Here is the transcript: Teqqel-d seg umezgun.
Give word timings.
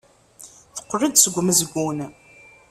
Teqqel-d 0.75 1.13
seg 1.19 1.35
umezgun. 1.39 1.99